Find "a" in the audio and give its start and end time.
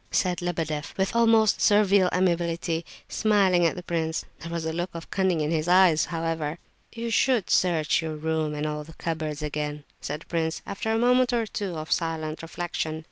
4.65-4.73, 10.91-10.97